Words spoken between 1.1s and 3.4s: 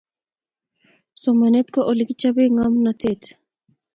Somanet ko olekichopee ng'omnotet